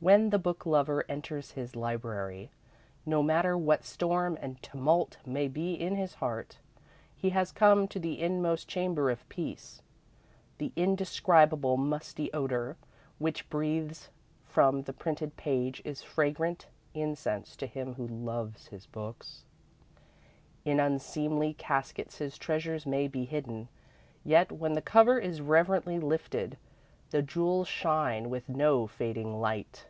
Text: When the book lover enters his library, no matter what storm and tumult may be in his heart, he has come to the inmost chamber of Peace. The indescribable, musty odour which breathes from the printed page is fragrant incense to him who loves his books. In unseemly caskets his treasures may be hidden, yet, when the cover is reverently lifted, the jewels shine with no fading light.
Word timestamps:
When 0.00 0.30
the 0.30 0.38
book 0.38 0.64
lover 0.64 1.04
enters 1.08 1.50
his 1.50 1.74
library, 1.74 2.52
no 3.04 3.20
matter 3.20 3.58
what 3.58 3.84
storm 3.84 4.38
and 4.40 4.62
tumult 4.62 5.16
may 5.26 5.48
be 5.48 5.74
in 5.74 5.96
his 5.96 6.14
heart, 6.14 6.58
he 7.16 7.30
has 7.30 7.50
come 7.50 7.88
to 7.88 7.98
the 7.98 8.20
inmost 8.22 8.68
chamber 8.68 9.10
of 9.10 9.28
Peace. 9.28 9.82
The 10.58 10.72
indescribable, 10.76 11.76
musty 11.78 12.32
odour 12.32 12.76
which 13.18 13.50
breathes 13.50 14.08
from 14.44 14.82
the 14.84 14.92
printed 14.92 15.36
page 15.36 15.82
is 15.84 16.00
fragrant 16.00 16.68
incense 16.94 17.56
to 17.56 17.66
him 17.66 17.94
who 17.94 18.06
loves 18.06 18.68
his 18.68 18.86
books. 18.86 19.42
In 20.64 20.78
unseemly 20.78 21.54
caskets 21.54 22.18
his 22.18 22.38
treasures 22.38 22.86
may 22.86 23.08
be 23.08 23.24
hidden, 23.24 23.66
yet, 24.22 24.52
when 24.52 24.74
the 24.74 24.80
cover 24.80 25.18
is 25.18 25.40
reverently 25.40 25.98
lifted, 25.98 26.56
the 27.10 27.22
jewels 27.22 27.66
shine 27.66 28.28
with 28.28 28.50
no 28.50 28.86
fading 28.86 29.40
light. 29.40 29.86